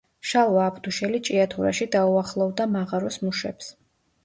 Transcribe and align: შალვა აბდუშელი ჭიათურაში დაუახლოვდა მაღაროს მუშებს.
შალვა 0.27 0.63
აბდუშელი 0.69 1.19
ჭიათურაში 1.27 1.87
დაუახლოვდა 1.97 2.69
მაღაროს 2.79 3.23
მუშებს. 3.29 3.73